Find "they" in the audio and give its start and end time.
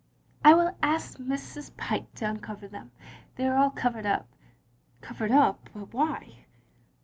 3.35-3.45